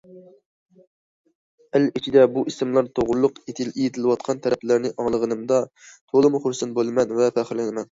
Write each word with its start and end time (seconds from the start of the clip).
ئەل 1.71 1.85
ئىچىدە، 1.99 2.23
بۇ 2.37 2.43
ئىسىملار 2.53 2.89
توغرۇلۇق 3.01 3.37
ئېيتىلىۋاتقان 3.53 4.43
تەرىپلەرنى 4.47 4.93
ئاڭلىغىنىمدا، 4.97 5.63
تولىمۇ 5.93 6.45
خۇرسەن 6.49 6.77
بولىمەن 6.81 7.17
ۋە 7.23 7.33
پەخىرلىنىمەن. 7.41 7.79